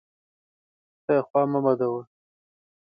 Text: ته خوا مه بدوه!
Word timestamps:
ته 1.05 1.13
خوا 1.27 1.41
مه 1.51 1.59
بدوه! 1.65 2.01